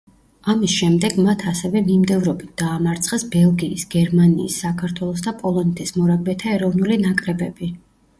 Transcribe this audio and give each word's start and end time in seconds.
ამის 0.51 0.71
შემდეგ 0.75 1.17
მათ 1.25 1.43
ასევე 1.49 1.81
მიმდევრობით 1.89 2.55
დაამარცხეს 2.61 3.25
ბელგიის, 3.35 3.83
გერმანიის, 3.97 4.55
საქართველოს 4.65 5.21
და 5.27 5.35
პოლონეთის 5.43 5.95
მორაგბეთა 5.99 6.51
ეროვნული 6.57 6.99
ნაკრებები. 7.05 7.71